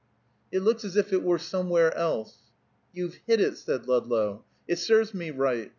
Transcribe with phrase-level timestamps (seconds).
[0.51, 2.39] "It looks as if it were somewhere else."
[2.91, 4.43] "You've hit it," said Ludlow.
[4.67, 5.69] "It serves me right.